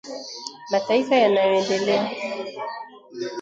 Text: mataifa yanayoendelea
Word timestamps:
mataifa 0.71 1.15
yanayoendelea 1.15 2.09